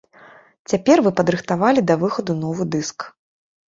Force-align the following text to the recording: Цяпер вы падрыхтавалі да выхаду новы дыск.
Цяпер 0.71 1.03
вы 1.07 1.11
падрыхтавалі 1.21 1.85
да 1.91 1.99
выхаду 2.05 2.39
новы 2.43 2.63
дыск. 2.77 2.99